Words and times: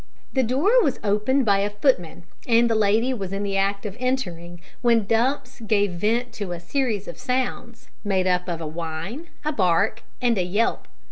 The 0.33 0.41
door 0.41 0.81
was 0.83 0.99
opened 1.03 1.45
by 1.45 1.59
a 1.59 1.69
footman, 1.69 2.23
and 2.47 2.67
the 2.67 2.73
lady 2.73 3.13
was 3.13 3.31
in 3.31 3.43
the 3.43 3.55
act 3.55 3.85
of 3.85 3.95
entering 3.99 4.59
when 4.81 5.05
Dumps 5.05 5.59
gave 5.59 5.91
vent 5.91 6.33
to 6.41 6.53
a 6.53 6.59
series 6.59 7.07
of 7.07 7.19
sounds, 7.19 7.87
made 8.03 8.25
up 8.25 8.47
of 8.47 8.59
a 8.61 8.65
whine, 8.65 9.27
a 9.45 9.51
bark, 9.51 10.01
and 10.19 10.39
a 10.39 10.43
yelp. 10.43 10.87